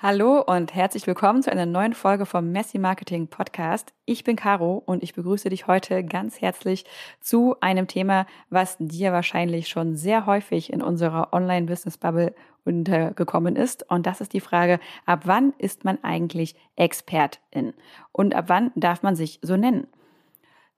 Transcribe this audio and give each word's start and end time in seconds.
Hallo 0.00 0.40
und 0.40 0.76
herzlich 0.76 1.08
willkommen 1.08 1.42
zu 1.42 1.50
einer 1.50 1.66
neuen 1.66 1.92
Folge 1.92 2.24
vom 2.24 2.52
Messy 2.52 2.78
Marketing 2.78 3.26
Podcast. 3.26 3.92
Ich 4.04 4.22
bin 4.22 4.36
Caro 4.36 4.80
und 4.86 5.02
ich 5.02 5.12
begrüße 5.12 5.48
dich 5.48 5.66
heute 5.66 6.04
ganz 6.04 6.40
herzlich 6.40 6.84
zu 7.20 7.56
einem 7.58 7.88
Thema, 7.88 8.24
was 8.48 8.76
dir 8.78 9.12
wahrscheinlich 9.12 9.66
schon 9.66 9.96
sehr 9.96 10.24
häufig 10.24 10.72
in 10.72 10.82
unserer 10.82 11.32
Online-Business-Bubble 11.32 12.32
untergekommen 12.64 13.56
ist. 13.56 13.90
Und 13.90 14.06
das 14.06 14.20
ist 14.20 14.34
die 14.34 14.40
Frage, 14.40 14.78
ab 15.04 15.22
wann 15.24 15.52
ist 15.58 15.84
man 15.84 15.98
eigentlich 16.04 16.54
Expertin? 16.76 17.74
Und 18.12 18.36
ab 18.36 18.44
wann 18.46 18.70
darf 18.76 19.02
man 19.02 19.16
sich 19.16 19.40
so 19.42 19.56
nennen? 19.56 19.88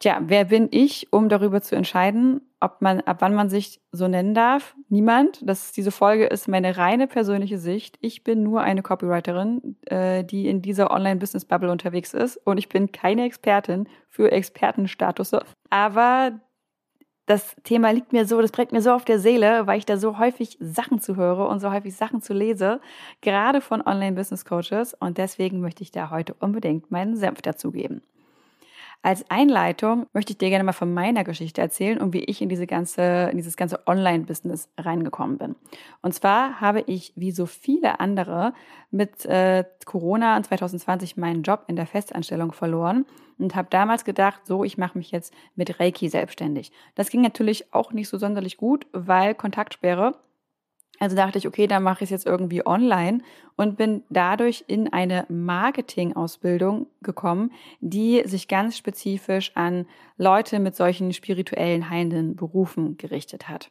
Tja, 0.01 0.19
wer 0.23 0.47
bin 0.47 0.69
ich, 0.71 1.13
um 1.13 1.29
darüber 1.29 1.61
zu 1.61 1.77
entscheiden, 1.77 2.41
ob 2.59 2.81
man, 2.81 3.03
ab 3.03 3.19
wann 3.21 3.35
man 3.35 3.51
sich 3.51 3.83
so 3.93 4.09
nennen 4.09 4.33
darf? 4.33 4.75
Niemand. 4.89 5.47
Das, 5.47 5.73
diese 5.73 5.91
Folge 5.91 6.25
ist 6.25 6.49
meine 6.49 6.79
reine 6.79 7.07
persönliche 7.07 7.59
Sicht. 7.59 7.99
Ich 8.01 8.25
bin 8.25 8.43
nur 8.43 8.63
eine 8.63 8.83
Copywriterin, 8.83 9.77
äh, 9.85 10.25
die 10.25 10.49
in 10.49 10.63
dieser 10.63 10.91
Online-Business-Bubble 10.91 11.71
unterwegs 11.71 12.15
ist 12.15 12.39
und 12.47 12.57
ich 12.57 12.71
bin 12.71 12.93
keine 12.93 13.27
Expertin 13.27 13.91
für 14.09 14.33
Expertenstatus. 14.33 15.33
Aber 15.69 16.41
das 17.27 17.55
Thema 17.63 17.91
liegt 17.91 18.15
mir 18.15 18.25
so, 18.25 18.41
das 18.41 18.53
brennt 18.53 18.73
mir 18.73 18.81
so 18.81 18.93
auf 18.93 19.05
der 19.05 19.19
Seele, 19.19 19.67
weil 19.67 19.79
ich 19.79 19.87
da 19.87 19.99
so 19.99 20.17
häufig 20.19 20.57
Sachen 20.61 20.99
zu 20.99 21.17
höre 21.17 21.47
und 21.47 21.61
so 21.61 21.71
häufig 21.71 21.95
Sachen 21.95 22.23
zu 22.23 22.33
lese, 22.33 22.81
gerade 23.21 23.61
von 23.61 23.83
Online-Business-Coaches. 23.83 24.95
Und 24.95 25.19
deswegen 25.19 25.61
möchte 25.61 25.83
ich 25.83 25.91
da 25.91 26.09
heute 26.09 26.33
unbedingt 26.33 26.91
meinen 26.91 27.17
Senf 27.17 27.43
dazugeben. 27.43 28.01
Als 29.03 29.31
Einleitung 29.31 30.07
möchte 30.13 30.33
ich 30.33 30.39
dir 30.39 30.51
gerne 30.51 30.65
mal 30.65 30.73
von 30.73 30.93
meiner 30.93 31.25
Geschichte 31.25 31.63
erzählen 31.63 31.99
und 31.99 32.13
wie 32.13 32.25
ich 32.25 32.43
in 32.43 32.51
diese 32.51 32.67
ganze, 32.67 33.31
in 33.31 33.39
dieses 33.39 33.57
ganze 33.57 33.87
Online-Business 33.87 34.69
reingekommen 34.79 35.39
bin. 35.39 35.57
Und 36.03 36.13
zwar 36.13 36.61
habe 36.61 36.83
ich, 36.87 37.15
wie 37.17 37.33
so 37.33 37.47
viele 37.47 37.99
andere, 37.99 38.53
mit 38.91 39.25
äh, 39.25 39.65
Corona 39.87 40.37
und 40.37 40.45
2020 40.45 41.17
meinen 41.17 41.43
Job 41.43 41.65
in 41.67 41.77
der 41.77 41.87
Festanstellung 41.87 42.53
verloren 42.53 43.07
und 43.39 43.57
habe 43.57 43.69
damals 43.71 44.05
gedacht, 44.05 44.47
so, 44.47 44.65
ich 44.65 44.77
mache 44.77 44.99
mich 44.99 45.11
jetzt 45.11 45.33
mit 45.57 45.81
Reiki 45.81 46.11
selbstständig. 46.11 46.71
Das 46.95 47.09
ging 47.09 47.23
natürlich 47.23 47.73
auch 47.73 47.93
nicht 47.93 48.09
so 48.09 48.19
sonderlich 48.19 48.59
gut, 48.59 48.87
weil 48.93 49.35
Kontaktsperre 49.35 50.15
also 51.01 51.17
dachte 51.17 51.39
ich, 51.39 51.49
okay, 51.49 51.67
dann 51.67 51.83
mache 51.83 52.05
ich 52.05 52.09
es 52.09 52.11
jetzt 52.11 52.27
irgendwie 52.27 52.65
online 52.67 53.23
und 53.57 53.79
bin 53.79 54.05
dadurch 54.11 54.65
in 54.67 54.93
eine 54.93 55.25
Marketing-Ausbildung 55.31 56.87
gekommen, 57.03 57.53
die 57.81 58.23
sich 58.27 58.49
ganz 58.49 58.77
spezifisch 58.77 59.53
an 59.55 59.87
Leute 60.19 60.61
mit 60.61 60.77
solchen 60.77 61.15
spirituellen 61.15 61.89
heilenden 61.89 62.37
Berufen 62.37 62.99
gerichtet 62.99 63.49
hat. 63.49 63.71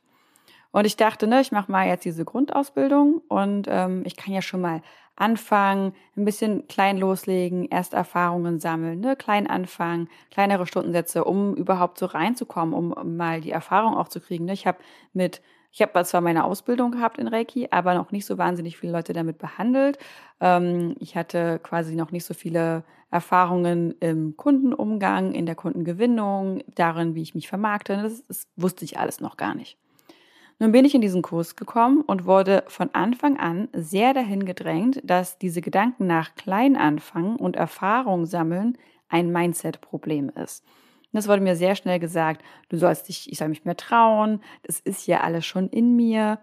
Und 0.71 0.85
ich 0.85 0.97
dachte, 0.97 1.27
ne, 1.27 1.39
ich 1.41 1.51
mache 1.51 1.71
mal 1.71 1.87
jetzt 1.87 2.03
diese 2.03 2.25
Grundausbildung 2.25 3.21
und 3.27 3.67
ähm, 3.69 4.01
ich 4.05 4.15
kann 4.15 4.33
ja 4.33 4.41
schon 4.41 4.61
mal 4.61 4.81
anfangen, 5.15 5.93
ein 6.17 6.25
bisschen 6.25 6.67
klein 6.67 6.97
loslegen, 6.97 7.67
erste 7.67 7.95
Erfahrungen 7.95 8.59
sammeln, 8.59 9.01
ne, 9.01 9.15
klein 9.15 9.45
anfangen, 9.45 10.09
kleinere 10.31 10.65
Stundensätze, 10.65 11.25
um 11.25 11.53
überhaupt 11.53 11.99
so 11.99 12.07
reinzukommen, 12.07 12.73
um 12.73 13.17
mal 13.17 13.41
die 13.41 13.51
Erfahrung 13.51 13.95
auch 13.95 14.07
zu 14.07 14.19
kriegen. 14.19 14.45
Ne. 14.45 14.53
Ich 14.53 14.65
habe 14.65 14.79
mit 15.13 15.41
ich 15.71 15.81
habe 15.81 16.03
zwar 16.03 16.21
meine 16.21 16.43
Ausbildung 16.43 16.91
gehabt 16.91 17.17
in 17.17 17.27
Reiki, 17.27 17.67
aber 17.71 17.93
noch 17.93 18.11
nicht 18.11 18.25
so 18.25 18.37
wahnsinnig 18.37 18.77
viele 18.77 18.91
Leute 18.91 19.13
damit 19.13 19.37
behandelt. 19.37 19.97
Ähm, 20.39 20.95
ich 20.99 21.15
hatte 21.15 21.59
quasi 21.61 21.95
noch 21.95 22.11
nicht 22.11 22.25
so 22.25 22.33
viele 22.33 22.83
Erfahrungen 23.11 23.95
im 23.99 24.35
Kundenumgang, 24.37 25.33
in 25.33 25.45
der 25.45 25.55
Kundengewinnung, 25.55 26.63
darin, 26.75 27.15
wie 27.15 27.21
ich 27.21 27.35
mich 27.35 27.47
vermarkte. 27.47 28.01
Das, 28.01 28.23
das 28.27 28.47
wusste 28.55 28.85
ich 28.85 28.99
alles 28.99 29.19
noch 29.19 29.37
gar 29.37 29.55
nicht. 29.55 29.77
Nun 30.59 30.73
bin 30.73 30.83
ich 30.83 30.93
in 30.93 31.01
diesen 31.01 31.21
Kurs 31.21 31.55
gekommen 31.55 32.01
und 32.01 32.25
wurde 32.25 32.65
von 32.67 32.93
Anfang 32.93 33.39
an 33.39 33.69
sehr 33.71 34.13
dahin 34.13 34.45
gedrängt, 34.45 34.99
dass 35.03 35.37
diese 35.37 35.61
Gedanken 35.61 36.05
nach 36.05 36.35
klein 36.35 36.75
anfangen 36.75 37.37
und 37.37 37.55
Erfahrung 37.55 38.25
sammeln 38.25 38.77
ein 39.07 39.31
Mindset-Problem 39.31 40.29
ist. 40.29 40.65
Und 41.11 41.17
das 41.17 41.27
wurde 41.27 41.41
mir 41.41 41.55
sehr 41.55 41.75
schnell 41.75 41.99
gesagt, 41.99 42.43
du 42.69 42.77
sollst 42.77 43.07
dich, 43.07 43.31
ich 43.31 43.37
soll 43.37 43.49
mich 43.49 43.65
mehr 43.65 43.77
trauen, 43.77 44.41
das 44.63 44.79
ist 44.79 45.07
ja 45.07 45.21
alles 45.21 45.45
schon 45.45 45.69
in 45.69 45.95
mir. 45.95 46.39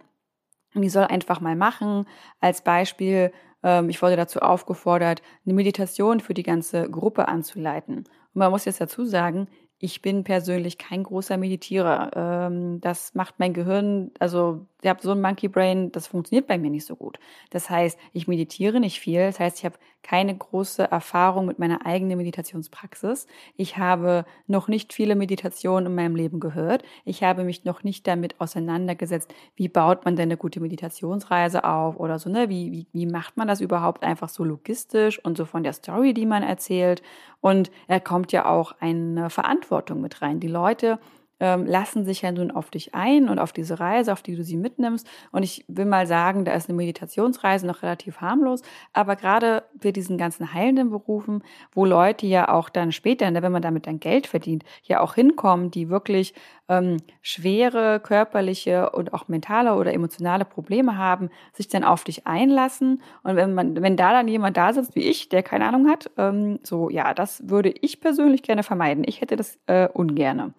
Und 0.75 0.83
ich 0.83 0.93
soll 0.93 1.05
einfach 1.05 1.41
mal 1.41 1.57
machen. 1.57 2.07
Als 2.41 2.63
Beispiel, 2.63 3.33
ähm, 3.63 3.89
ich 3.89 4.03
wurde 4.03 4.17
dazu 4.17 4.41
aufgefordert, 4.41 5.23
eine 5.45 5.55
Meditation 5.55 6.21
für 6.21 6.35
die 6.35 6.43
ganze 6.43 6.91
Gruppe 6.91 7.29
anzuleiten. 7.29 7.99
Und 7.99 8.07
man 8.35 8.51
muss 8.51 8.65
jetzt 8.65 8.81
dazu 8.81 9.05
sagen, 9.05 9.49
ich 9.79 10.03
bin 10.03 10.25
persönlich 10.25 10.79
kein 10.79 11.03
großer 11.03 11.37
Meditierer. 11.37 12.11
Ähm, 12.15 12.81
das 12.81 13.15
macht 13.15 13.39
mein 13.39 13.55
Gehirn, 13.55 14.11
also 14.19 14.67
ich 14.83 14.89
habe 14.89 15.01
so 15.03 15.13
ein 15.13 15.23
Monkey 15.23 15.49
Brain, 15.49 15.91
das 15.91 16.07
funktioniert 16.07 16.47
bei 16.47 16.59
mir 16.59 16.71
nicht 16.71 16.87
so 16.87 16.97
gut. 16.97 17.19
Das 17.51 17.71
heißt, 17.71 17.99
ich 18.13 18.29
meditiere 18.29 18.79
nicht 18.79 19.01
viel. 19.01 19.21
Das 19.21 19.41
heißt, 19.41 19.59
ich 19.59 19.65
habe 19.65 19.77
keine 20.03 20.37
große 20.37 20.85
Erfahrung 20.91 21.47
mit 21.47 21.59
meiner 21.59 21.85
eigenen 21.85 22.19
Meditationspraxis. 22.19 23.27
Ich 23.57 23.79
habe 23.79 24.25
noch 24.47 24.69
nicht 24.69 24.93
viele 24.93 25.17
Meditationen 25.17 25.87
in 25.87 25.95
meinem 25.95 26.15
Leben 26.15 26.39
gehört. 26.39 26.85
Ich 27.05 27.25
habe 27.25 27.43
mich 27.43 27.65
noch 27.65 27.83
nicht 27.83 28.07
damit 28.07 28.41
auseinandergesetzt, 28.41 29.35
wie 29.57 29.69
baut 29.69 30.05
man 30.05 30.15
denn 30.15 30.29
eine 30.29 30.37
gute 30.37 30.61
Meditationsreise 30.61 31.65
auf 31.65 31.99
oder 31.99 32.19
so, 32.19 32.31
ne? 32.31 32.49
Wie, 32.49 32.71
wie, 32.71 32.87
wie 32.93 33.07
macht 33.07 33.37
man 33.37 33.49
das 33.49 33.61
überhaupt 33.61 34.05
einfach 34.05 34.29
so 34.29 34.45
logistisch 34.45 35.19
und 35.25 35.37
so 35.37 35.47
von 35.47 35.65
der 35.65 35.73
Story, 35.73 36.15
die 36.15 36.27
man 36.27 36.43
erzählt? 36.43 37.03
Und 37.41 37.71
er 37.89 38.01
kommt 38.01 38.31
ja 38.31 38.47
auch 38.47 38.77
eine 38.79 39.31
Verantwortung 39.31 40.01
mit 40.01 40.23
rein. 40.23 40.39
Die 40.39 40.49
Leute 40.49 41.01
ähm, 41.41 41.67
lassen 41.67 42.05
sich 42.05 42.23
ja 42.23 42.33
nun 42.33 42.51
auf 42.51 42.71
dich 42.71 42.95
ein 42.95 43.29
und 43.29 43.39
auf 43.39 43.53
diese 43.53 43.79
Reise, 43.79 44.13
auf 44.13 44.23
die 44.23 44.37
du 44.37 44.43
sie 44.43 44.57
mitnimmst. 44.57 45.07
Und 45.33 45.43
ich 45.43 45.65
will 45.69 45.85
mal 45.85 46.07
sagen, 46.07 46.45
da 46.45 46.53
ist 46.53 46.69
eine 46.69 46.77
Meditationsreise 46.77 47.67
noch 47.67 47.83
relativ 47.83 48.21
harmlos, 48.21 48.63
aber 48.93 49.17
gerade 49.17 49.65
für 49.81 49.93
diesen 49.93 50.19
ganzen 50.19 50.55
heilenden 50.55 50.91
Berufen, 50.91 51.43
wo 51.73 51.85
Leute 51.85 52.27
ja 52.27 52.49
auch 52.49 52.69
dann 52.69 52.93
später, 52.93 53.31
ne, 53.31 53.43
wenn 53.43 53.53
man 53.53 53.63
damit 53.63 53.87
dann 53.87 54.01
Geld 54.01 54.27
verdient, 54.27 54.65
ja 54.83 55.01
auch 55.01 55.15
hinkommen, 55.15 55.71
die 55.71 55.89
wirklich 55.89 56.35
ähm, 56.69 56.99
schwere 57.23 58.01
körperliche 58.01 58.91
und 58.91 59.15
auch 59.15 59.29
mentale 59.29 59.75
oder 59.75 59.93
emotionale 59.93 60.45
Probleme 60.45 60.97
haben, 60.97 61.31
sich 61.53 61.69
dann 61.69 61.85
auf 61.85 62.05
dich 62.05 62.27
einlassen. 62.27 63.03
Und 63.23 63.37
wenn 63.37 63.55
man, 63.55 63.81
wenn 63.83 63.97
da 63.97 64.13
dann 64.13 64.29
jemand 64.29 64.57
da 64.57 64.73
sitzt 64.73 64.95
wie 64.97 65.03
ich, 65.03 65.29
der 65.29 65.43
keine 65.43 65.67
Ahnung 65.67 65.89
hat, 65.89 66.11
ähm, 66.17 66.59
so 66.63 66.91
ja, 66.91 67.15
das 67.15 67.49
würde 67.49 67.71
ich 67.71 68.01
persönlich 68.01 68.43
gerne 68.43 68.63
vermeiden. 68.63 69.05
Ich 69.07 69.21
hätte 69.21 69.37
das 69.37 69.59
äh, 69.67 69.89
ungerne. 69.89 70.55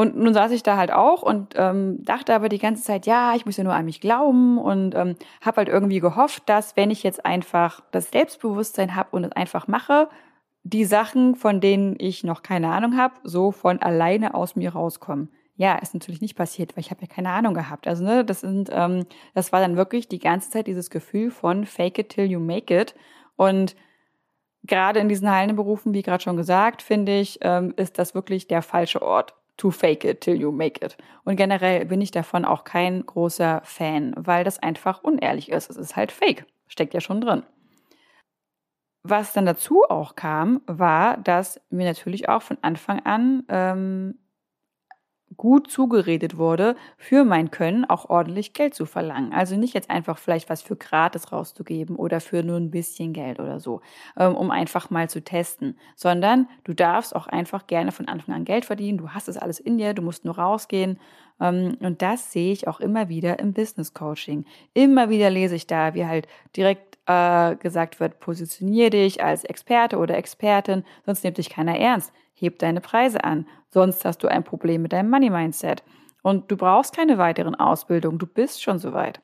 Und 0.00 0.16
nun 0.16 0.32
saß 0.32 0.52
ich 0.52 0.62
da 0.62 0.78
halt 0.78 0.90
auch 0.90 1.20
und 1.20 1.52
ähm, 1.56 2.02
dachte 2.02 2.34
aber 2.34 2.48
die 2.48 2.58
ganze 2.58 2.82
Zeit, 2.82 3.04
ja, 3.04 3.34
ich 3.34 3.44
muss 3.44 3.58
ja 3.58 3.64
nur 3.64 3.74
an 3.74 3.84
mich 3.84 4.00
glauben 4.00 4.56
und 4.56 4.94
ähm, 4.94 5.14
habe 5.42 5.58
halt 5.58 5.68
irgendwie 5.68 6.00
gehofft, 6.00 6.44
dass 6.46 6.74
wenn 6.74 6.90
ich 6.90 7.02
jetzt 7.02 7.26
einfach 7.26 7.82
das 7.90 8.10
Selbstbewusstsein 8.10 8.96
habe 8.96 9.10
und 9.10 9.24
es 9.24 9.32
einfach 9.32 9.68
mache, 9.68 10.08
die 10.62 10.86
Sachen, 10.86 11.36
von 11.36 11.60
denen 11.60 11.96
ich 11.98 12.24
noch 12.24 12.42
keine 12.42 12.70
Ahnung 12.70 12.96
habe, 12.96 13.12
so 13.24 13.52
von 13.52 13.82
alleine 13.82 14.32
aus 14.32 14.56
mir 14.56 14.72
rauskommen. 14.72 15.28
Ja, 15.56 15.76
ist 15.76 15.92
natürlich 15.92 16.22
nicht 16.22 16.34
passiert, 16.34 16.74
weil 16.74 16.80
ich 16.80 16.90
habe 16.90 17.02
ja 17.02 17.06
keine 17.06 17.28
Ahnung 17.28 17.52
gehabt. 17.52 17.86
Also 17.86 18.02
ne, 18.02 18.24
das 18.24 18.40
sind, 18.40 18.70
ähm, 18.72 19.04
das 19.34 19.52
war 19.52 19.60
dann 19.60 19.76
wirklich 19.76 20.08
die 20.08 20.18
ganze 20.18 20.48
Zeit 20.48 20.66
dieses 20.66 20.88
Gefühl 20.88 21.30
von 21.30 21.66
Fake 21.66 21.98
it 21.98 22.08
till 22.08 22.24
you 22.24 22.40
make 22.40 22.74
it 22.74 22.94
und 23.36 23.76
Gerade 24.62 25.00
in 25.00 25.08
diesen 25.08 25.30
heilenden 25.30 25.56
Berufen, 25.56 25.94
wie 25.94 26.02
gerade 26.02 26.22
schon 26.22 26.36
gesagt, 26.36 26.82
finde 26.82 27.18
ich, 27.18 27.38
ähm, 27.40 27.72
ist 27.76 27.98
das 27.98 28.14
wirklich 28.14 28.46
der 28.46 28.60
falsche 28.60 29.00
Ort 29.00 29.34
to 29.60 29.70
fake 29.70 30.04
it 30.04 30.22
till 30.22 30.40
you 30.40 30.50
make 30.50 30.84
it. 30.84 30.96
Und 31.24 31.36
generell 31.36 31.84
bin 31.84 32.00
ich 32.00 32.10
davon 32.10 32.44
auch 32.46 32.64
kein 32.64 33.04
großer 33.04 33.60
Fan, 33.62 34.14
weil 34.16 34.42
das 34.42 34.58
einfach 34.58 35.02
unehrlich 35.02 35.50
ist. 35.50 35.68
Es 35.68 35.76
ist 35.76 35.96
halt 35.96 36.12
fake. 36.12 36.46
Steckt 36.66 36.94
ja 36.94 37.00
schon 37.00 37.20
drin. 37.20 37.42
Was 39.02 39.32
dann 39.32 39.46
dazu 39.46 39.82
auch 39.84 40.14
kam, 40.14 40.62
war, 40.66 41.18
dass 41.18 41.60
mir 41.68 41.86
natürlich 41.86 42.28
auch 42.28 42.42
von 42.42 42.56
Anfang 42.62 43.00
an 43.00 43.44
ähm, 43.48 44.18
gut 45.40 45.70
zugeredet 45.70 46.36
wurde, 46.36 46.76
für 46.98 47.24
mein 47.24 47.50
Können 47.50 47.86
auch 47.86 48.10
ordentlich 48.10 48.52
Geld 48.52 48.74
zu 48.74 48.84
verlangen. 48.84 49.32
Also 49.32 49.56
nicht 49.56 49.72
jetzt 49.72 49.88
einfach 49.88 50.18
vielleicht 50.18 50.50
was 50.50 50.60
für 50.60 50.76
gratis 50.76 51.32
rauszugeben 51.32 51.96
oder 51.96 52.20
für 52.20 52.42
nur 52.42 52.58
ein 52.58 52.70
bisschen 52.70 53.14
Geld 53.14 53.40
oder 53.40 53.58
so, 53.58 53.80
ähm, 54.18 54.34
um 54.34 54.50
einfach 54.50 54.90
mal 54.90 55.08
zu 55.08 55.24
testen, 55.24 55.78
sondern 55.96 56.46
du 56.64 56.74
darfst 56.74 57.16
auch 57.16 57.26
einfach 57.26 57.66
gerne 57.66 57.90
von 57.90 58.06
Anfang 58.06 58.34
an 58.34 58.44
Geld 58.44 58.66
verdienen. 58.66 58.98
Du 58.98 59.12
hast 59.12 59.30
es 59.30 59.38
alles 59.38 59.58
in 59.60 59.78
dir, 59.78 59.94
du 59.94 60.02
musst 60.02 60.26
nur 60.26 60.36
rausgehen. 60.36 60.98
Ähm, 61.40 61.78
und 61.80 62.02
das 62.02 62.32
sehe 62.32 62.52
ich 62.52 62.68
auch 62.68 62.78
immer 62.78 63.08
wieder 63.08 63.38
im 63.38 63.54
Business 63.54 63.94
Coaching. 63.94 64.44
Immer 64.74 65.08
wieder 65.08 65.30
lese 65.30 65.54
ich 65.54 65.66
da, 65.66 65.94
wie 65.94 66.04
halt 66.04 66.28
direkt 66.54 66.89
äh, 67.10 67.56
gesagt 67.56 68.00
wird, 68.00 68.20
positionier 68.20 68.90
dich 68.90 69.22
als 69.22 69.44
Experte 69.44 69.98
oder 69.98 70.16
Expertin, 70.16 70.84
sonst 71.04 71.24
nimmt 71.24 71.38
dich 71.38 71.50
keiner 71.50 71.78
ernst 71.78 72.12
heb 72.40 72.58
deine 72.58 72.80
Preise 72.80 73.22
an, 73.24 73.46
sonst 73.68 74.04
hast 74.04 74.22
du 74.22 74.28
ein 74.28 74.44
Problem 74.44 74.82
mit 74.82 74.92
deinem 74.92 75.10
Money 75.10 75.30
Mindset. 75.30 75.82
Und 76.22 76.50
du 76.50 76.56
brauchst 76.56 76.94
keine 76.94 77.18
weiteren 77.18 77.54
Ausbildungen, 77.54 78.18
du 78.18 78.26
bist 78.26 78.62
schon 78.62 78.78
soweit. 78.78 79.20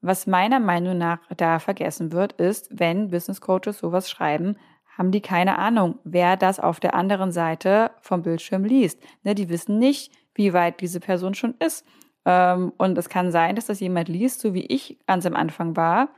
Was 0.00 0.26
meiner 0.26 0.60
Meinung 0.60 0.98
nach 0.98 1.20
da 1.36 1.58
vergessen 1.58 2.12
wird, 2.12 2.32
ist, 2.34 2.68
wenn 2.70 3.10
Business 3.10 3.40
Coaches 3.40 3.78
sowas 3.78 4.08
schreiben, 4.10 4.56
haben 4.96 5.10
die 5.10 5.20
keine 5.20 5.58
Ahnung, 5.58 5.98
wer 6.04 6.36
das 6.36 6.60
auf 6.60 6.80
der 6.80 6.94
anderen 6.94 7.32
Seite 7.32 7.92
vom 8.00 8.22
Bildschirm 8.22 8.64
liest. 8.64 9.00
Ne, 9.22 9.34
die 9.34 9.48
wissen 9.48 9.78
nicht, 9.78 10.12
wie 10.34 10.52
weit 10.52 10.80
diese 10.80 11.00
Person 11.00 11.34
schon 11.34 11.54
ist. 11.58 11.86
Ähm, 12.24 12.72
und 12.78 12.98
es 12.98 13.08
kann 13.08 13.30
sein, 13.30 13.56
dass 13.56 13.66
das 13.66 13.80
jemand 13.80 14.08
liest, 14.08 14.40
so 14.40 14.54
wie 14.54 14.66
ich 14.66 14.98
ganz 15.06 15.24
am 15.24 15.34
Anfang 15.34 15.76
war, 15.76 16.08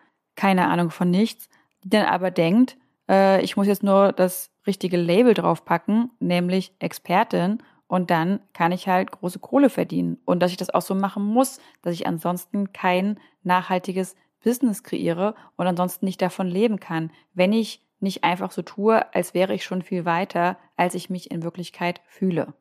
keine 0.40 0.68
Ahnung 0.68 0.88
von 0.88 1.10
nichts, 1.10 1.50
die 1.84 1.90
dann 1.90 2.06
aber 2.06 2.30
denkt, 2.30 2.78
äh, 3.10 3.42
ich 3.42 3.58
muss 3.58 3.66
jetzt 3.66 3.82
nur 3.82 4.12
das 4.12 4.50
richtige 4.66 4.96
Label 4.96 5.34
draufpacken, 5.34 6.12
nämlich 6.18 6.72
Expertin 6.78 7.58
und 7.88 8.10
dann 8.10 8.40
kann 8.54 8.72
ich 8.72 8.88
halt 8.88 9.10
große 9.10 9.38
Kohle 9.38 9.68
verdienen 9.68 10.16
und 10.24 10.40
dass 10.40 10.50
ich 10.50 10.56
das 10.56 10.70
auch 10.70 10.80
so 10.80 10.94
machen 10.94 11.22
muss, 11.22 11.60
dass 11.82 11.92
ich 11.92 12.06
ansonsten 12.06 12.72
kein 12.72 13.20
nachhaltiges 13.42 14.16
Business 14.42 14.82
kreiere 14.82 15.34
und 15.58 15.66
ansonsten 15.66 16.06
nicht 16.06 16.22
davon 16.22 16.46
leben 16.46 16.80
kann, 16.80 17.10
wenn 17.34 17.52
ich 17.52 17.82
nicht 17.98 18.24
einfach 18.24 18.50
so 18.50 18.62
tue, 18.62 19.14
als 19.14 19.34
wäre 19.34 19.52
ich 19.52 19.62
schon 19.62 19.82
viel 19.82 20.06
weiter, 20.06 20.56
als 20.74 20.94
ich 20.94 21.10
mich 21.10 21.30
in 21.30 21.42
Wirklichkeit 21.42 22.00
fühle. 22.06 22.54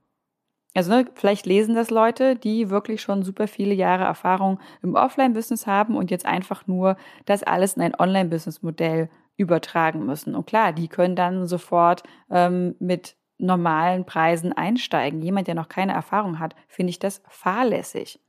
Also 0.76 0.92
ne, 0.92 1.06
vielleicht 1.16 1.46
lesen 1.46 1.76
das 1.76 1.90
Leute, 1.90 2.36
die 2.36 2.70
wirklich 2.70 3.02
schon 3.02 3.24
super 3.24 3.48
viele 3.48 3.74
Jahre 3.74 4.04
Erfahrung 4.04 4.60
im 4.84 4.96
Offline-Business 4.96 5.66
haben 5.66 5.96
und 5.96 6.12
jetzt 6.12 6.26
einfach 6.26 6.68
nur 6.68 6.96
das 7.26 7.44
alles 7.44 7.74
in 7.74 7.82
ein 7.82 7.96
Online-Business-Modell 7.96 9.10
übertragen 9.36 10.06
müssen. 10.06 10.36
Und 10.36 10.46
klar, 10.46 10.74
die 10.74 10.88
können 10.88 11.16
dann 11.16 11.48
sofort 11.48 12.04
ähm, 12.30 12.76
mit 12.80 13.16
normalen 13.40 14.06
Preisen 14.06 14.54
einsteigen. 14.54 15.22
Jemand, 15.22 15.48
der 15.48 15.56
noch 15.56 15.70
keine 15.70 15.94
Erfahrung 15.94 16.40
hat, 16.40 16.56
finde 16.68 16.92
ich 16.92 17.00
das 17.00 17.22
fahrlässig. 17.28 18.20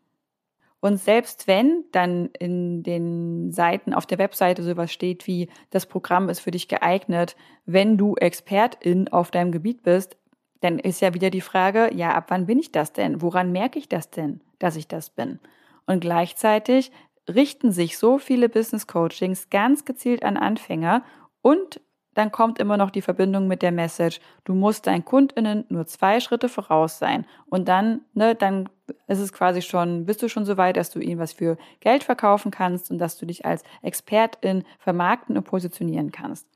Und 0.80 0.96
selbst 0.96 1.46
wenn 1.46 1.84
dann 1.92 2.30
in 2.38 2.82
den 2.82 3.52
Seiten 3.52 3.92
auf 3.92 4.06
der 4.06 4.18
Webseite 4.18 4.62
sowas 4.62 4.90
steht 4.90 5.26
wie, 5.26 5.50
das 5.68 5.84
Programm 5.84 6.30
ist 6.30 6.40
für 6.40 6.52
dich 6.52 6.68
geeignet, 6.68 7.36
wenn 7.66 7.98
du 7.98 8.14
Expertin 8.16 9.08
auf 9.08 9.30
deinem 9.30 9.52
Gebiet 9.52 9.82
bist, 9.82 10.16
dann 10.60 10.78
ist 10.78 11.00
ja 11.00 11.14
wieder 11.14 11.30
die 11.30 11.40
Frage, 11.40 11.90
ja, 11.94 12.14
ab 12.14 12.26
wann 12.28 12.46
bin 12.46 12.58
ich 12.58 12.72
das 12.72 12.92
denn? 12.92 13.22
Woran 13.22 13.52
merke 13.52 13.78
ich 13.78 13.88
das 13.88 14.10
denn, 14.10 14.40
dass 14.58 14.76
ich 14.76 14.88
das 14.88 15.10
bin? 15.10 15.40
Und 15.86 16.00
gleichzeitig 16.00 16.92
richten 17.28 17.72
sich 17.72 17.98
so 17.98 18.18
viele 18.18 18.48
Business 18.48 18.86
Coachings 18.86 19.50
ganz 19.50 19.84
gezielt 19.84 20.24
an 20.24 20.36
Anfänger 20.36 21.02
und 21.42 21.80
dann 22.14 22.32
kommt 22.32 22.58
immer 22.58 22.76
noch 22.76 22.90
die 22.90 23.02
Verbindung 23.02 23.46
mit 23.46 23.62
der 23.62 23.70
Message, 23.70 24.20
du 24.44 24.54
musst 24.54 24.86
deinen 24.86 25.04
KundInnen 25.04 25.64
nur 25.68 25.86
zwei 25.86 26.18
Schritte 26.18 26.48
voraus 26.48 26.98
sein. 26.98 27.24
Und 27.46 27.68
dann, 27.68 28.00
ne, 28.14 28.34
dann 28.34 28.68
ist 29.06 29.20
es 29.20 29.32
quasi 29.32 29.62
schon, 29.62 30.06
bist 30.06 30.20
du 30.22 30.28
schon 30.28 30.44
so 30.44 30.56
weit, 30.56 30.76
dass 30.76 30.90
du 30.90 30.98
ihnen 30.98 31.20
was 31.20 31.32
für 31.32 31.56
Geld 31.78 32.02
verkaufen 32.02 32.50
kannst 32.50 32.90
und 32.90 32.98
dass 32.98 33.16
du 33.16 33.26
dich 33.26 33.46
als 33.46 33.62
Expertin 33.82 34.64
vermarkten 34.80 35.36
und 35.36 35.44
positionieren 35.44 36.10
kannst. 36.10 36.46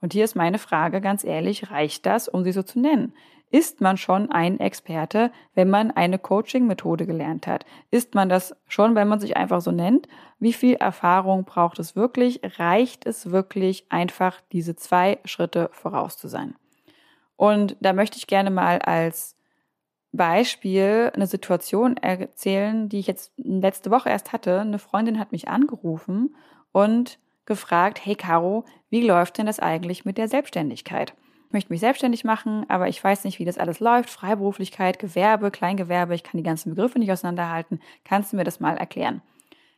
Und 0.00 0.14
hier 0.14 0.24
ist 0.24 0.36
meine 0.36 0.58
Frage 0.58 1.00
ganz 1.00 1.22
ehrlich, 1.22 1.70
reicht 1.70 2.06
das, 2.06 2.26
um 2.28 2.42
sie 2.42 2.52
so 2.52 2.62
zu 2.62 2.80
nennen? 2.80 3.12
Ist 3.54 3.80
man 3.80 3.96
schon 3.96 4.32
ein 4.32 4.58
Experte, 4.58 5.30
wenn 5.54 5.70
man 5.70 5.92
eine 5.92 6.18
Coaching-Methode 6.18 7.06
gelernt 7.06 7.46
hat? 7.46 7.64
Ist 7.92 8.16
man 8.16 8.28
das 8.28 8.56
schon, 8.66 8.96
wenn 8.96 9.06
man 9.06 9.20
sich 9.20 9.36
einfach 9.36 9.60
so 9.60 9.70
nennt? 9.70 10.08
Wie 10.40 10.52
viel 10.52 10.74
Erfahrung 10.74 11.44
braucht 11.44 11.78
es 11.78 11.94
wirklich? 11.94 12.40
Reicht 12.58 13.06
es 13.06 13.30
wirklich, 13.30 13.86
einfach 13.90 14.40
diese 14.50 14.74
zwei 14.74 15.20
Schritte 15.24 15.70
voraus 15.70 16.18
zu 16.18 16.26
sein? 16.26 16.56
Und 17.36 17.76
da 17.78 17.92
möchte 17.92 18.18
ich 18.18 18.26
gerne 18.26 18.50
mal 18.50 18.80
als 18.80 19.36
Beispiel 20.10 21.12
eine 21.14 21.28
Situation 21.28 21.96
erzählen, 21.96 22.88
die 22.88 22.98
ich 22.98 23.06
jetzt 23.06 23.34
letzte 23.36 23.92
Woche 23.92 24.08
erst 24.08 24.32
hatte. 24.32 24.62
Eine 24.62 24.80
Freundin 24.80 25.20
hat 25.20 25.30
mich 25.30 25.46
angerufen 25.46 26.34
und 26.72 27.20
gefragt, 27.46 28.04
hey 28.04 28.16
Caro, 28.16 28.64
wie 28.90 29.06
läuft 29.06 29.38
denn 29.38 29.46
das 29.46 29.60
eigentlich 29.60 30.04
mit 30.04 30.18
der 30.18 30.26
Selbstständigkeit? 30.26 31.14
Möchte 31.54 31.72
mich 31.72 31.80
selbstständig 31.80 32.24
machen, 32.24 32.66
aber 32.68 32.88
ich 32.88 33.02
weiß 33.02 33.24
nicht, 33.24 33.38
wie 33.38 33.46
das 33.46 33.56
alles 33.56 33.80
läuft. 33.80 34.10
Freiberuflichkeit, 34.10 34.98
Gewerbe, 34.98 35.50
Kleingewerbe, 35.50 36.14
ich 36.14 36.22
kann 36.22 36.36
die 36.36 36.44
ganzen 36.44 36.74
Begriffe 36.74 36.98
nicht 36.98 37.10
auseinanderhalten. 37.10 37.80
Kannst 38.04 38.32
du 38.32 38.36
mir 38.36 38.44
das 38.44 38.60
mal 38.60 38.76
erklären? 38.76 39.22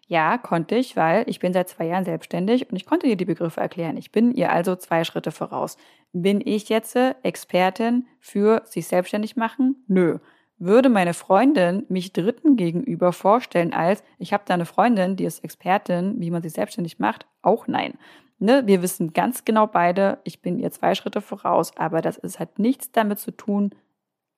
Ja, 0.09 0.39
konnte 0.39 0.77
ich, 0.77 0.97
weil 0.97 1.25
ich 1.29 1.41
bin 1.41 1.53
seit 1.53 1.69
zwei 1.69 1.87
Jahren 1.87 2.05
selbstständig 2.05 2.71
und 2.71 2.77
ich 2.77 2.87
konnte 2.87 3.07
dir 3.07 3.17
die 3.17 3.25
Begriffe 3.25 3.61
erklären. 3.61 3.97
Ich 3.97 4.13
bin 4.13 4.33
ihr 4.33 4.53
also 4.53 4.77
zwei 4.77 5.05
Schritte 5.05 5.33
voraus. 5.33 5.77
Bin 6.13 6.41
ich 6.45 6.69
jetzt 6.69 6.97
Expertin 7.23 8.07
für 8.21 8.63
sich 8.65 8.87
selbstständig 8.87 9.37
machen? 9.37 9.85
Nö. 9.89 10.19
Würde 10.59 10.89
meine 10.89 11.13
Freundin 11.13 11.85
mich 11.89 12.13
Dritten 12.13 12.57
gegenüber 12.57 13.13
vorstellen 13.13 13.75
als, 13.75 14.03
ich 14.19 14.33
habe 14.33 14.45
da 14.47 14.55
eine 14.55 14.65
Freundin, 14.65 15.17
die 15.17 15.25
ist 15.25 15.45
Expertin, 15.45 16.15
wie 16.19 16.31
man 16.31 16.43
sich 16.43 16.53
selbstständig 16.53 16.99
macht? 16.99 17.27
Auch 17.43 17.67
nein. 17.67 17.99
Ne, 18.39 18.67
wir 18.67 18.83
wissen 18.83 19.15
ganz 19.15 19.45
genau 19.45 19.67
beide, 19.67 20.19
ich 20.25 20.43
bin 20.43 20.59
ihr 20.59 20.71
zwei 20.71 20.95
Schritte 20.95 21.23
voraus, 21.23 21.75
aber 21.77 22.03
das 22.03 22.19
ist, 22.19 22.39
hat 22.39 22.59
nichts 22.59 22.93
damit 22.93 23.19
zu 23.19 23.31
tun, 23.31 23.71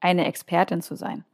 eine 0.01 0.27
Expertin 0.27 0.83
zu 0.83 0.95
sein. 0.95 1.25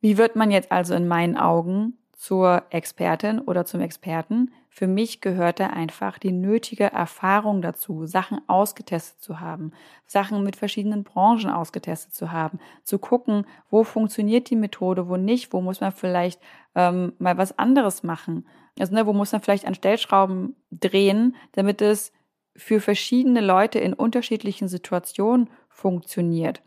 Wie 0.00 0.18
wird 0.18 0.34
man 0.34 0.50
jetzt 0.50 0.72
also 0.72 0.94
in 0.94 1.06
meinen 1.06 1.36
Augen 1.36 1.98
zur 2.12 2.64
Expertin 2.70 3.38
oder 3.38 3.64
zum 3.66 3.80
Experten? 3.80 4.50
Für 4.68 4.88
mich 4.88 5.20
gehörte 5.20 5.70
einfach 5.70 6.18
die 6.18 6.32
nötige 6.32 6.84
Erfahrung 6.84 7.62
dazu, 7.62 8.06
Sachen 8.06 8.40
ausgetestet 8.48 9.20
zu 9.20 9.38
haben, 9.38 9.72
Sachen 10.06 10.42
mit 10.42 10.56
verschiedenen 10.56 11.04
Branchen 11.04 11.50
ausgetestet 11.50 12.14
zu 12.14 12.32
haben, 12.32 12.58
zu 12.82 12.98
gucken, 12.98 13.46
wo 13.68 13.84
funktioniert 13.84 14.50
die 14.50 14.56
Methode, 14.56 15.08
wo 15.08 15.16
nicht, 15.16 15.52
wo 15.52 15.60
muss 15.60 15.80
man 15.80 15.92
vielleicht 15.92 16.40
ähm, 16.74 17.12
mal 17.18 17.36
was 17.36 17.58
anderes 17.58 18.02
machen 18.02 18.46
also, 18.80 18.94
ne, 18.94 19.06
wo 19.06 19.12
muss 19.12 19.32
man 19.32 19.40
vielleicht 19.40 19.66
an 19.66 19.74
Stellschrauben 19.74 20.56
drehen, 20.70 21.36
damit 21.52 21.82
es 21.82 22.12
für 22.56 22.80
verschiedene 22.80 23.40
Leute 23.40 23.78
in 23.78 23.94
unterschiedlichen 23.94 24.68
Situationen 24.68 25.48
funktioniert. 25.68 26.62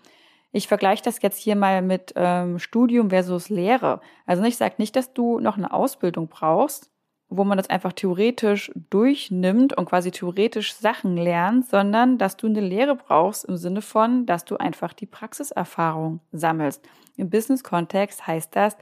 Ich 0.52 0.68
vergleiche 0.68 1.04
das 1.04 1.22
jetzt 1.22 1.40
hier 1.40 1.56
mal 1.56 1.82
mit 1.82 2.14
ähm, 2.16 2.60
Studium 2.60 3.10
versus 3.10 3.50
Lehre. 3.50 4.02
Also 4.26 4.44
ich 4.44 4.56
sage 4.56 4.76
nicht, 4.78 4.96
dass 4.96 5.14
du 5.14 5.40
noch 5.40 5.58
eine 5.58 5.74
Ausbildung 5.74 6.28
brauchst, 6.28 6.92
wo 7.28 7.44
man 7.44 7.58
das 7.58 7.70
einfach 7.70 7.94
theoretisch 7.94 8.72
durchnimmt 8.92 9.76
und 9.76 9.86
quasi 9.86 10.12
theoretisch 10.12 10.76
Sachen 10.76 11.18
lernt, 11.18 11.68
sondern 11.68 12.20
dass 12.20 12.38
du 12.38 12.46
eine 12.46 12.62
Lehre 12.62 12.96
brauchst 12.96 13.46
im 13.46 13.58
Sinne 13.58 13.82
von, 13.82 14.28
dass 14.28 14.46
du 14.46 14.58
einfach 14.58 14.94
die 14.94 15.08
Praxiserfahrung 15.08 16.20
sammelst. 16.32 16.88
Im 17.18 17.32
Business-Kontext 17.32 18.28
heißt 18.28 18.56
das, 18.56 18.78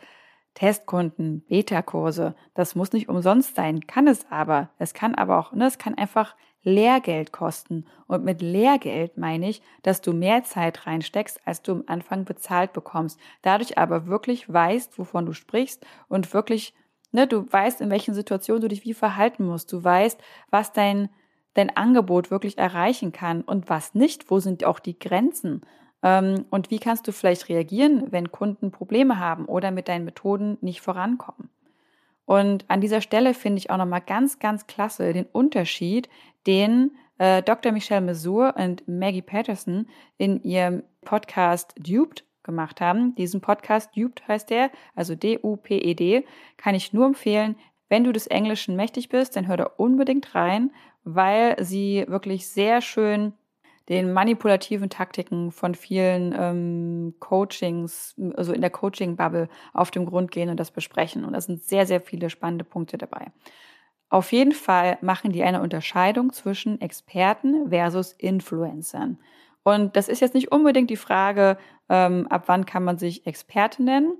Testkunden, 0.53 1.45
Beta-Kurse. 1.47 2.35
Das 2.53 2.75
muss 2.75 2.91
nicht 2.91 3.09
umsonst 3.09 3.55
sein, 3.55 3.87
kann 3.87 4.07
es 4.07 4.29
aber. 4.29 4.69
Es 4.77 4.93
kann 4.93 5.15
aber 5.15 5.39
auch, 5.39 5.53
ne, 5.53 5.65
es 5.65 5.77
kann 5.77 5.95
einfach 5.95 6.35
Lehrgeld 6.63 7.31
kosten. 7.31 7.85
Und 8.07 8.23
mit 8.23 8.41
Lehrgeld 8.41 9.17
meine 9.17 9.49
ich, 9.49 9.61
dass 9.81 10.01
du 10.01 10.13
mehr 10.13 10.43
Zeit 10.43 10.85
reinsteckst, 10.85 11.39
als 11.45 11.61
du 11.61 11.71
am 11.71 11.83
Anfang 11.87 12.25
bezahlt 12.25 12.73
bekommst. 12.73 13.19
Dadurch 13.41 13.77
aber 13.77 14.07
wirklich 14.07 14.51
weißt, 14.51 14.99
wovon 14.99 15.25
du 15.25 15.33
sprichst 15.33 15.85
und 16.07 16.33
wirklich, 16.33 16.73
ne, 17.11 17.27
du 17.27 17.51
weißt, 17.51 17.81
in 17.81 17.89
welchen 17.89 18.13
Situationen 18.13 18.61
du 18.61 18.67
dich 18.67 18.83
wie 18.83 18.93
verhalten 18.93 19.45
musst. 19.45 19.71
Du 19.73 19.83
weißt, 19.83 20.21
was 20.51 20.71
dein, 20.73 21.09
dein 21.55 21.75
Angebot 21.75 22.29
wirklich 22.29 22.57
erreichen 22.57 23.11
kann 23.11 23.41
und 23.41 23.69
was 23.69 23.95
nicht. 23.95 24.29
Wo 24.29 24.39
sind 24.39 24.63
auch 24.63 24.79
die 24.79 24.99
Grenzen? 24.99 25.61
Ähm, 26.03 26.45
und 26.49 26.71
wie 26.71 26.79
kannst 26.79 27.07
du 27.07 27.11
vielleicht 27.11 27.49
reagieren, 27.49 28.11
wenn 28.11 28.31
Kunden 28.31 28.71
Probleme 28.71 29.19
haben 29.19 29.45
oder 29.45 29.71
mit 29.71 29.87
deinen 29.87 30.05
Methoden 30.05 30.57
nicht 30.61 30.81
vorankommen? 30.81 31.49
Und 32.25 32.65
an 32.69 32.81
dieser 32.81 33.01
Stelle 33.01 33.33
finde 33.33 33.59
ich 33.59 33.69
auch 33.69 33.77
nochmal 33.77 34.01
ganz, 34.01 34.39
ganz 34.39 34.67
klasse 34.67 35.13
den 35.13 35.25
Unterschied, 35.25 36.07
den 36.47 36.91
äh, 37.17 37.43
Dr. 37.43 37.71
Michelle 37.71 38.01
Mesur 38.01 38.55
und 38.57 38.87
Maggie 38.87 39.21
Patterson 39.21 39.87
in 40.17 40.41
ihrem 40.43 40.83
Podcast 41.03 41.73
Duped 41.77 42.23
gemacht 42.43 42.81
haben. 42.81 43.15
Diesen 43.15 43.41
Podcast 43.41 43.95
Duped 43.95 44.27
heißt 44.27 44.49
der, 44.49 44.71
also 44.95 45.13
D-U-P-E-D, 45.15 46.25
kann 46.57 46.75
ich 46.75 46.93
nur 46.93 47.05
empfehlen. 47.05 47.55
Wenn 47.89 48.03
du 48.03 48.11
des 48.11 48.27
Englischen 48.27 48.75
mächtig 48.75 49.09
bist, 49.09 49.35
dann 49.35 49.47
hör 49.47 49.57
da 49.57 49.65
unbedingt 49.77 50.33
rein, 50.33 50.71
weil 51.03 51.61
sie 51.63 52.05
wirklich 52.07 52.47
sehr 52.47 52.81
schön 52.81 53.33
den 53.91 54.13
manipulativen 54.13 54.89
Taktiken 54.89 55.51
von 55.51 55.75
vielen 55.75 56.33
ähm, 56.37 57.13
Coachings, 57.19 58.15
also 58.35 58.53
in 58.53 58.61
der 58.61 58.69
Coaching-Bubble 58.69 59.49
auf 59.73 59.91
den 59.91 60.05
Grund 60.05 60.31
gehen 60.31 60.49
und 60.49 60.57
das 60.57 60.71
besprechen. 60.71 61.25
Und 61.25 61.33
da 61.33 61.41
sind 61.41 61.61
sehr, 61.61 61.85
sehr 61.85 61.99
viele 61.99 62.29
spannende 62.29 62.63
Punkte 62.63 62.97
dabei. 62.97 63.33
Auf 64.09 64.31
jeden 64.31 64.53
Fall 64.53 64.97
machen 65.01 65.33
die 65.33 65.43
eine 65.43 65.61
Unterscheidung 65.61 66.31
zwischen 66.31 66.79
Experten 66.79 67.69
versus 67.69 68.13
Influencern. 68.13 69.19
Und 69.63 69.97
das 69.97 70.07
ist 70.07 70.21
jetzt 70.21 70.35
nicht 70.35 70.53
unbedingt 70.53 70.89
die 70.89 70.95
Frage, 70.95 71.57
ähm, 71.89 72.27
ab 72.29 72.43
wann 72.45 72.65
kann 72.65 72.85
man 72.85 72.97
sich 72.97 73.27
Experte 73.27 73.83
nennen, 73.83 74.13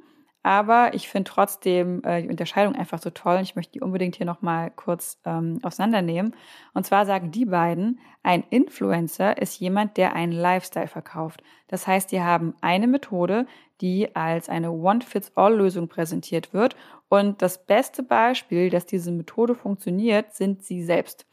aber 0.44 0.94
ich 0.96 1.08
finde 1.08 1.30
trotzdem 1.30 2.04
äh, 2.04 2.24
die 2.24 2.30
Unterscheidung 2.30 2.76
einfach 2.76 3.00
so 3.00 3.12
toll. 3.12 3.40
Ich 3.42 3.56
möchte 3.56 3.74
die 3.74 3.82
unbedingt 3.82 4.16
hier 4.16 4.26
nochmal 4.26 4.72
kurz 4.76 5.20
ähm, 5.24 5.60
auseinandernehmen. 5.62 6.36
Und 6.74 6.86
zwar 6.86 7.06
sagen 7.06 7.32
die 7.32 7.46
beiden, 7.46 8.00
ein 8.24 8.44
Influencer 8.50 9.40
ist 9.40 9.60
jemand, 9.60 9.98
der 9.98 10.14
einen 10.14 10.32
Lifestyle 10.32 10.88
verkauft. 10.88 11.44
Das 11.68 11.86
heißt, 11.86 12.12
die 12.12 12.22
haben 12.22 12.56
eine 12.62 12.88
Methode, 12.88 13.46
die 13.82 14.16
als 14.16 14.50
eine 14.50 14.72
One-Fits-All-Lösung 14.72 15.88
präsentiert 15.88 16.54
wird. 16.54 16.76
Und 17.08 17.42
das 17.42 17.64
beste 17.66 18.02
Beispiel, 18.02 18.70
dass 18.70 18.86
diese 18.86 19.12
Methode 19.12 19.54
funktioniert, 19.54 20.34
sind 20.34 20.64
sie 20.64 20.84
selbst. 20.84 21.28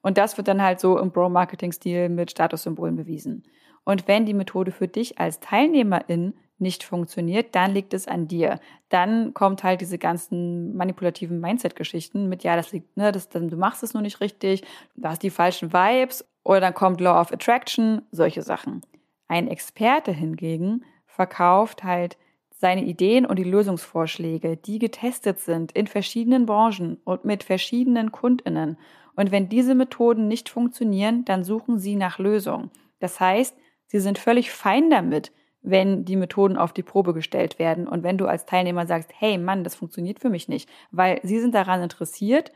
Und 0.00 0.16
das 0.16 0.36
wird 0.36 0.48
dann 0.48 0.62
halt 0.62 0.80
so 0.80 0.98
im 0.98 1.10
Bro-Marketing-Stil 1.10 2.08
mit 2.08 2.30
Statussymbolen 2.30 2.96
bewiesen. 2.96 3.42
Und 3.84 4.08
wenn 4.08 4.24
die 4.24 4.34
Methode 4.34 4.70
für 4.70 4.88
dich 4.88 5.18
als 5.18 5.40
Teilnehmerin 5.40 6.34
nicht 6.58 6.84
funktioniert, 6.84 7.54
dann 7.54 7.72
liegt 7.72 7.94
es 7.94 8.06
an 8.06 8.28
dir. 8.28 8.60
Dann 8.88 9.34
kommt 9.34 9.64
halt 9.64 9.80
diese 9.80 9.98
ganzen 9.98 10.76
manipulativen 10.76 11.40
Mindset-Geschichten 11.40 12.28
mit, 12.28 12.44
ja, 12.44 12.56
das 12.56 12.72
liegt, 12.72 12.96
ne, 12.96 13.12
das, 13.12 13.28
du 13.28 13.56
machst 13.56 13.82
es 13.82 13.94
nur 13.94 14.02
nicht 14.02 14.20
richtig, 14.20 14.62
du 14.94 15.08
hast 15.08 15.22
die 15.22 15.30
falschen 15.30 15.72
Vibes 15.72 16.24
oder 16.44 16.60
dann 16.60 16.74
kommt 16.74 17.00
Law 17.00 17.20
of 17.20 17.32
Attraction, 17.32 18.02
solche 18.12 18.42
Sachen. 18.42 18.82
Ein 19.26 19.48
Experte 19.48 20.12
hingegen 20.12 20.84
verkauft 21.06 21.82
halt 21.82 22.16
seine 22.50 22.84
Ideen 22.84 23.26
und 23.26 23.38
die 23.38 23.44
Lösungsvorschläge, 23.44 24.56
die 24.56 24.78
getestet 24.78 25.40
sind 25.40 25.72
in 25.72 25.86
verschiedenen 25.86 26.46
Branchen 26.46 26.98
und 27.04 27.24
mit 27.24 27.44
verschiedenen 27.44 28.12
Kundinnen. 28.12 28.78
Und 29.16 29.30
wenn 29.30 29.48
diese 29.48 29.74
Methoden 29.74 30.28
nicht 30.28 30.48
funktionieren, 30.48 31.24
dann 31.24 31.44
suchen 31.44 31.78
sie 31.78 31.96
nach 31.96 32.18
Lösungen. 32.18 32.70
Das 33.00 33.20
heißt, 33.20 33.56
sie 33.86 34.00
sind 34.00 34.18
völlig 34.18 34.50
fein 34.50 34.90
damit, 34.90 35.32
wenn 35.64 36.04
die 36.04 36.16
Methoden 36.16 36.56
auf 36.56 36.72
die 36.72 36.82
Probe 36.82 37.14
gestellt 37.14 37.58
werden 37.58 37.88
und 37.88 38.02
wenn 38.02 38.18
du 38.18 38.26
als 38.26 38.44
Teilnehmer 38.44 38.86
sagst, 38.86 39.10
hey 39.18 39.38
Mann, 39.38 39.64
das 39.64 39.74
funktioniert 39.74 40.20
für 40.20 40.30
mich 40.30 40.46
nicht, 40.46 40.68
weil 40.90 41.20
sie 41.22 41.40
sind 41.40 41.54
daran 41.54 41.82
interessiert, 41.82 42.52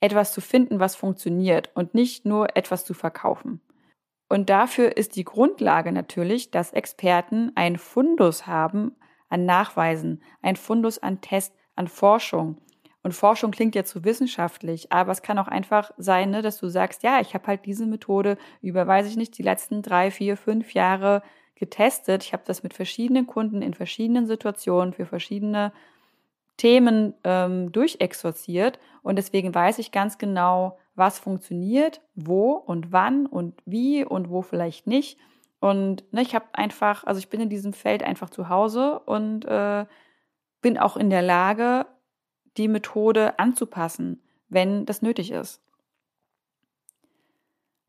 etwas 0.00 0.32
zu 0.32 0.40
finden, 0.40 0.80
was 0.80 0.96
funktioniert 0.96 1.70
und 1.74 1.94
nicht 1.94 2.26
nur 2.26 2.56
etwas 2.56 2.84
zu 2.84 2.94
verkaufen. 2.94 3.60
Und 4.28 4.48
dafür 4.48 4.96
ist 4.96 5.16
die 5.16 5.24
Grundlage 5.24 5.92
natürlich, 5.92 6.50
dass 6.50 6.72
Experten 6.72 7.52
ein 7.56 7.76
Fundus 7.78 8.46
haben 8.46 8.94
an 9.28 9.46
Nachweisen, 9.46 10.22
ein 10.42 10.56
Fundus 10.56 10.98
an 10.98 11.20
Test, 11.20 11.54
an 11.74 11.88
Forschung. 11.88 12.58
Und 13.02 13.12
Forschung 13.12 13.50
klingt 13.50 13.74
ja 13.74 13.84
zu 13.84 14.04
wissenschaftlich, 14.04 14.92
aber 14.92 15.12
es 15.12 15.22
kann 15.22 15.38
auch 15.38 15.48
einfach 15.48 15.90
sein, 15.96 16.30
ne, 16.30 16.42
dass 16.42 16.58
du 16.58 16.68
sagst, 16.68 17.02
ja, 17.02 17.20
ich 17.20 17.32
habe 17.32 17.46
halt 17.46 17.64
diese 17.64 17.86
Methode 17.86 18.36
über, 18.60 18.86
weiß 18.86 19.06
ich 19.06 19.16
nicht, 19.16 19.38
die 19.38 19.42
letzten 19.42 19.80
drei, 19.80 20.10
vier, 20.10 20.36
fünf 20.36 20.74
Jahre 20.74 21.22
getestet. 21.60 22.24
Ich 22.24 22.32
habe 22.32 22.42
das 22.44 22.64
mit 22.64 22.74
verschiedenen 22.74 23.28
Kunden 23.28 23.62
in 23.62 23.74
verschiedenen 23.74 24.26
Situationen 24.26 24.92
für 24.92 25.06
verschiedene 25.06 25.72
Themen 26.56 27.14
ähm, 27.22 27.70
durchexorziert 27.70 28.80
und 29.02 29.16
deswegen 29.16 29.54
weiß 29.54 29.78
ich 29.78 29.92
ganz 29.92 30.18
genau, 30.18 30.78
was 30.94 31.18
funktioniert, 31.18 32.02
wo 32.14 32.52
und 32.52 32.92
wann 32.92 33.26
und 33.26 33.62
wie 33.64 34.04
und 34.04 34.28
wo 34.28 34.42
vielleicht 34.42 34.86
nicht. 34.86 35.18
Und 35.60 36.04
ne, 36.12 36.22
ich 36.22 36.34
habe 36.34 36.46
einfach, 36.52 37.04
also 37.04 37.18
ich 37.18 37.28
bin 37.28 37.40
in 37.40 37.48
diesem 37.48 37.72
Feld 37.72 38.02
einfach 38.02 38.30
zu 38.30 38.48
Hause 38.48 38.98
und 39.00 39.44
äh, 39.44 39.86
bin 40.60 40.78
auch 40.78 40.96
in 40.96 41.10
der 41.10 41.22
Lage, 41.22 41.86
die 42.56 42.68
Methode 42.68 43.38
anzupassen, 43.38 44.22
wenn 44.48 44.84
das 44.84 45.02
nötig 45.02 45.30
ist. 45.30 45.62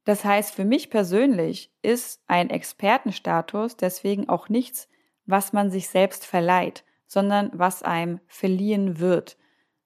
Das 0.03 0.25
heißt, 0.25 0.55
für 0.55 0.65
mich 0.65 0.89
persönlich 0.89 1.71
ist 1.81 2.21
ein 2.27 2.49
Expertenstatus 2.49 3.77
deswegen 3.77 4.29
auch 4.29 4.49
nichts, 4.49 4.89
was 5.25 5.53
man 5.53 5.69
sich 5.69 5.89
selbst 5.89 6.25
verleiht, 6.25 6.83
sondern 7.05 7.51
was 7.53 7.83
einem 7.83 8.19
verliehen 8.27 8.99
wird. 8.99 9.37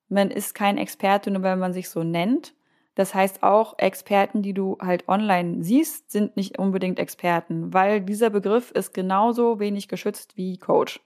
Man 0.07 0.31
ist 0.31 0.55
kein 0.55 0.77
Experte, 0.77 1.31
nur 1.31 1.43
weil 1.43 1.57
man 1.57 1.73
sich 1.73 1.89
so 1.89 2.03
nennt. 2.03 2.53
Das 2.95 3.13
heißt 3.13 3.43
auch, 3.43 3.77
Experten, 3.77 4.41
die 4.41 4.53
du 4.53 4.77
halt 4.79 5.09
online 5.09 5.63
siehst, 5.63 6.11
sind 6.11 6.37
nicht 6.37 6.57
unbedingt 6.57 6.97
Experten, 6.97 7.73
weil 7.73 7.99
dieser 7.99 8.29
Begriff 8.29 8.71
ist 8.71 8.93
genauso 8.93 9.59
wenig 9.59 9.89
geschützt 9.89 10.37
wie 10.37 10.57
Coach. 10.57 11.01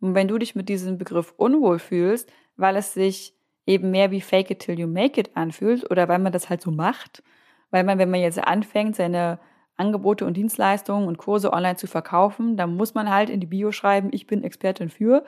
Und 0.00 0.14
wenn 0.16 0.26
du 0.26 0.36
dich 0.38 0.56
mit 0.56 0.68
diesem 0.68 0.98
Begriff 0.98 1.32
unwohl 1.36 1.78
fühlst, 1.78 2.32
weil 2.56 2.74
es 2.74 2.92
sich 2.92 3.34
eben 3.66 3.92
mehr 3.92 4.10
wie 4.10 4.20
Fake 4.20 4.50
it 4.50 4.60
till 4.60 4.78
you 4.78 4.88
make 4.88 5.20
it 5.20 5.36
anfühlt 5.36 5.88
oder 5.90 6.08
weil 6.08 6.18
man 6.18 6.32
das 6.32 6.50
halt 6.50 6.60
so 6.60 6.72
macht, 6.72 7.22
weil 7.70 7.84
man, 7.84 7.98
wenn 7.98 8.10
man 8.10 8.20
jetzt 8.20 8.38
anfängt, 8.38 8.96
seine 8.96 9.38
Angebote 9.76 10.24
und 10.24 10.36
Dienstleistungen 10.36 11.06
und 11.06 11.18
Kurse 11.18 11.52
online 11.52 11.76
zu 11.76 11.86
verkaufen, 11.86 12.56
dann 12.56 12.76
muss 12.76 12.94
man 12.94 13.10
halt 13.10 13.30
in 13.30 13.40
die 13.40 13.46
Bio 13.46 13.72
schreiben, 13.72 14.08
ich 14.12 14.26
bin 14.26 14.42
Expertin 14.42 14.88
für. 14.88 15.24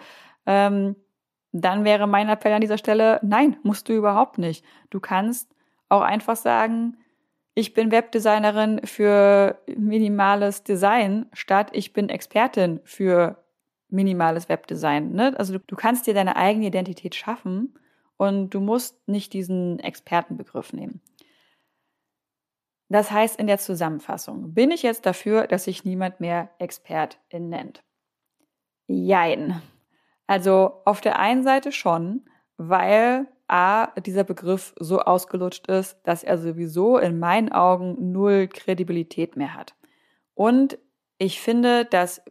Ähm, 0.47 0.97
dann 1.52 1.85
wäre 1.85 2.07
mein 2.07 2.28
Appell 2.28 2.52
an 2.52 2.61
dieser 2.61 2.78
Stelle, 2.78 3.21
nein, 3.23 3.57
musst 3.62 3.88
du 3.88 3.95
überhaupt 3.95 4.38
nicht. 4.38 4.64
Du 4.90 5.00
kannst 5.00 5.54
auch 5.88 6.02
einfach 6.02 6.37
sagen, 6.37 6.97
ich 7.54 7.75
bin 7.75 7.90
Webdesignerin 7.90 8.80
für 8.85 9.59
minimales 9.76 10.62
Design, 10.62 11.26
statt 11.33 11.71
ich 11.73 11.92
bin 11.92 12.09
Expertin 12.09 12.80
für 12.85 13.42
minimales 13.88 14.49
Webdesign. 14.49 15.12
Ne? 15.12 15.35
Also 15.38 15.54
du, 15.54 15.59
du 15.66 15.76
kannst 15.76 16.07
dir 16.07 16.14
deine 16.14 16.37
eigene 16.37 16.66
Identität 16.66 17.14
schaffen 17.14 17.75
und 18.16 18.50
du 18.50 18.61
musst 18.61 19.09
nicht 19.09 19.33
diesen 19.33 19.78
Expertenbegriff 19.80 20.73
nehmen. 20.73 21.00
Das 22.88 23.11
heißt 23.11 23.38
in 23.38 23.47
der 23.47 23.59
Zusammenfassung, 23.59 24.54
bin 24.54 24.71
ich 24.71 24.83
jetzt 24.83 25.04
dafür, 25.04 25.47
dass 25.47 25.64
sich 25.64 25.85
niemand 25.85 26.21
mehr 26.21 26.50
Expertin 26.59 27.49
nennt? 27.49 27.83
Jein. 28.87 29.61
Also 30.26 30.80
auf 30.85 31.00
der 31.00 31.18
einen 31.18 31.42
Seite 31.42 31.73
schon, 31.73 32.28
weil 32.57 33.26
A, 33.47 33.88
dieser 34.00 34.25
Begriff 34.25 34.75
so 34.78 35.00
ausgelutscht 35.00 35.68
ist, 35.68 35.99
dass 36.04 36.23
er 36.23 36.38
sowieso 36.38 36.99
in 36.99 37.18
meinen 37.18 37.50
Augen 37.50 38.12
null 38.12 38.49
Kredibilität 38.49 39.37
mehr 39.37 39.54
hat. 39.54 39.75
Und 40.35 40.78
ich 41.18 41.40
finde, 41.40 41.85
dass 41.85 42.23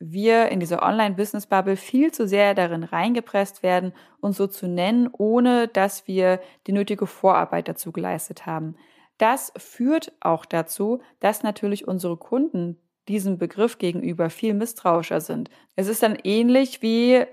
wir 0.00 0.48
in 0.48 0.60
dieser 0.60 0.82
Online-Business-Bubble 0.82 1.76
viel 1.76 2.12
zu 2.12 2.26
sehr 2.26 2.54
darin 2.54 2.84
reingepresst 2.84 3.62
werden, 3.62 3.92
uns 4.20 4.36
so 4.36 4.46
zu 4.46 4.68
nennen, 4.68 5.08
ohne 5.12 5.68
dass 5.68 6.06
wir 6.06 6.40
die 6.66 6.72
nötige 6.72 7.06
Vorarbeit 7.06 7.68
dazu 7.68 7.92
geleistet 7.92 8.46
haben. 8.46 8.76
Das 9.18 9.52
führt 9.56 10.12
auch 10.20 10.44
dazu, 10.44 11.00
dass 11.20 11.42
natürlich 11.42 11.86
unsere 11.86 12.16
Kunden 12.16 12.78
diesem 13.08 13.38
Begriff 13.38 13.78
gegenüber 13.78 14.30
viel 14.30 14.54
misstrauischer 14.54 15.20
sind. 15.20 15.50
Es 15.76 15.88
ist 15.88 16.02
dann 16.02 16.16
ähnlich 16.22 16.82
wie 16.82 17.24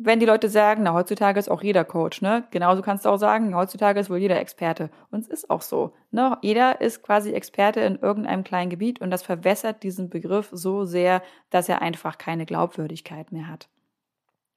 wenn 0.00 0.20
die 0.20 0.26
Leute 0.26 0.48
sagen, 0.48 0.84
na, 0.84 0.94
heutzutage 0.94 1.40
ist 1.40 1.50
auch 1.50 1.60
jeder 1.60 1.84
Coach, 1.84 2.22
ne? 2.22 2.44
Genauso 2.52 2.82
kannst 2.82 3.04
du 3.04 3.08
auch 3.08 3.16
sagen, 3.16 3.54
heutzutage 3.56 3.98
ist 3.98 4.08
wohl 4.08 4.18
jeder 4.18 4.38
Experte. 4.38 4.90
Und 5.10 5.22
es 5.22 5.26
ist 5.26 5.50
auch 5.50 5.60
so, 5.60 5.92
ne? 6.12 6.38
Jeder 6.40 6.80
ist 6.80 7.02
quasi 7.02 7.32
Experte 7.32 7.80
in 7.80 7.96
irgendeinem 7.96 8.44
kleinen 8.44 8.70
Gebiet 8.70 9.00
und 9.00 9.10
das 9.10 9.24
verwässert 9.24 9.82
diesen 9.82 10.08
Begriff 10.08 10.50
so 10.52 10.84
sehr, 10.84 11.20
dass 11.50 11.68
er 11.68 11.82
einfach 11.82 12.16
keine 12.16 12.46
Glaubwürdigkeit 12.46 13.32
mehr 13.32 13.48
hat. 13.48 13.68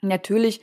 Natürlich 0.02 0.62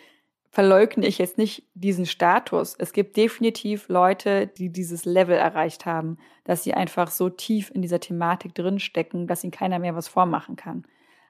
verleugne 0.51 1.07
ich 1.07 1.19
jetzt 1.19 1.39
nicht 1.39 1.65
diesen 1.75 2.07
Status. 2.07 2.75
Es 2.79 2.93
gibt 2.93 3.17
definitiv 3.17 3.89
Leute, 3.89 4.47
die 4.47 4.71
dieses 4.71 5.05
Level 5.05 5.37
erreicht 5.37 5.87
haben, 5.87 6.19
dass 6.45 6.65
sie 6.65 6.75
einfach 6.75 7.11
so 7.11 7.29
tief 7.29 7.71
in 7.75 7.83
dieser 7.83 8.01
Thematik 8.01 8.55
drinstecken, 8.55 9.27
dass 9.27 9.45
ihnen 9.45 9.51
keiner 9.51 9.79
mehr 9.79 9.95
was 9.95 10.09
vormachen 10.09 10.57
kann. 10.57 10.85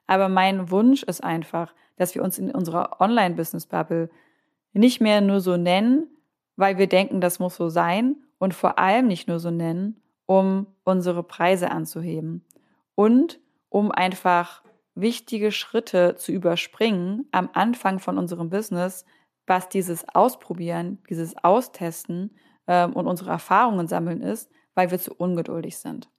Aber 0.07 0.29
mein 0.29 0.71
Wunsch 0.71 1.03
ist 1.03 1.23
einfach, 1.23 1.75
dass 1.97 2.15
wir 2.15 2.23
uns 2.23 2.39
in 2.39 2.51
unserer 2.51 3.01
Online-Business-Bubble 3.01 4.09
nicht 4.73 5.01
mehr 5.01 5.21
nur 5.21 5.41
so 5.41 5.57
nennen, 5.57 6.07
weil 6.55 6.77
wir 6.77 6.87
denken, 6.87 7.21
das 7.21 7.39
muss 7.39 7.55
so 7.55 7.69
sein 7.69 8.15
und 8.37 8.53
vor 8.53 8.79
allem 8.79 9.07
nicht 9.07 9.27
nur 9.27 9.39
so 9.39 9.51
nennen, 9.51 10.01
um 10.25 10.67
unsere 10.83 11.23
Preise 11.23 11.71
anzuheben 11.71 12.45
und 12.95 13.39
um 13.69 13.91
einfach 13.91 14.63
wichtige 15.01 15.51
Schritte 15.51 16.15
zu 16.15 16.31
überspringen 16.31 17.27
am 17.31 17.49
Anfang 17.53 17.99
von 17.99 18.17
unserem 18.17 18.49
Business, 18.49 19.05
was 19.45 19.69
dieses 19.69 20.07
Ausprobieren, 20.13 20.99
dieses 21.09 21.35
Austesten 21.43 22.35
ähm, 22.67 22.93
und 22.93 23.07
unsere 23.07 23.31
Erfahrungen 23.31 23.87
sammeln 23.87 24.21
ist, 24.21 24.51
weil 24.75 24.91
wir 24.91 24.99
zu 24.99 25.13
ungeduldig 25.13 25.77
sind. 25.77 26.09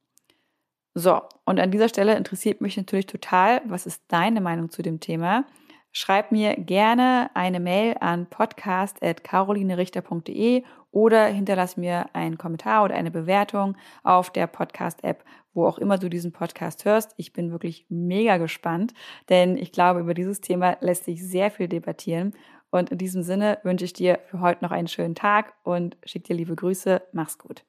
So, 0.95 1.23
und 1.45 1.61
an 1.61 1.71
dieser 1.71 1.89
Stelle 1.89 2.17
interessiert 2.17 2.61
mich 2.61 2.77
natürlich 2.77 3.07
total, 3.07 3.63
was 3.65 3.87
ist 3.87 4.03
deine 4.09 4.41
Meinung 4.41 4.71
zu 4.71 4.83
dem 4.83 4.99
Thema? 4.99 5.45
Schreib 5.93 6.31
mir 6.31 6.55
gerne 6.55 7.31
eine 7.35 7.59
Mail 7.59 7.97
an 8.01 8.27
podcast.carolinerichter.de 8.27 10.63
oder 10.93 11.27
hinterlass 11.27 11.77
mir 11.77 12.07
einen 12.13 12.39
Kommentar 12.39 12.85
oder 12.85 12.95
eine 12.95 13.11
Bewertung 13.11 13.77
auf 14.03 14.31
der 14.31 14.47
Podcast-App, 14.47 15.25
wo 15.55 15.67
auch 15.67 15.79
immer 15.79 15.99
du 15.99 16.09
diesen 16.09 16.33
Podcast 16.33 16.85
hörst. 16.85 17.15
Ich 17.17 17.33
bin 17.33 17.51
wirklich 17.51 17.87
mega 17.89 18.37
gespannt, 18.37 18.95
denn 19.29 19.57
ich 19.57 19.73
glaube, 19.73 20.01
über 20.01 20.15
dieses 20.15 20.41
Thema 20.41 20.77
lässt 20.81 21.05
sich 21.05 21.27
sehr 21.27 21.51
viel 21.51 21.69
debattieren. 21.69 22.35
Und 22.71 22.91
in 22.91 22.99
diesem 22.99 23.23
Sinne 23.23 23.59
wünsche 23.65 23.85
ich 23.85 23.93
dir 23.93 24.21
für 24.27 24.41
heute 24.41 24.65
noch 24.65 24.71
einen 24.71 24.89
schönen 24.89 25.15
Tag 25.15 25.55
und 25.65 25.97
schick 26.05 26.25
dir 26.25 26.35
liebe 26.35 26.55
Grüße. 26.55 27.03
Mach's 27.13 27.39
gut. 27.39 27.65